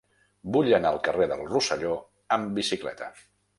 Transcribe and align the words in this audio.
Vull 0.55 0.71
anar 0.77 0.91
al 0.93 0.97
carrer 1.09 1.27
del 1.33 1.45
Rosselló 1.51 1.93
amb 2.41 2.53
bicicleta. 2.59 3.15